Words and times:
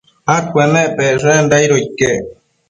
adcuennepecshenda 0.35 1.53
aido 1.57 1.75
iquec 1.85 2.23